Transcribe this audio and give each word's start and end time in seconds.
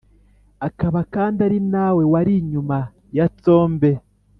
akaba 0.67 0.99
kandi 1.13 1.39
ari 1.47 1.59
nawe 1.73 2.03
wari 2.13 2.33
inyuma 2.41 2.77
ya 3.17 3.25
tsombe. 3.37 3.91